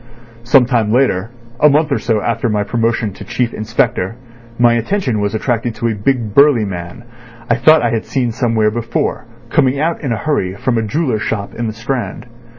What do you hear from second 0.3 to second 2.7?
"Some time later, a month or so after my